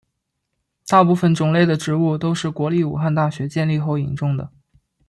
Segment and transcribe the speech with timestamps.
[0.87, 4.51] 大部分种类的植物都是国立武汉大学建立后引种的。